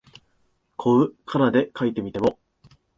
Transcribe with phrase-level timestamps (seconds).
[0.77, 2.39] こう仮名で書いてみても、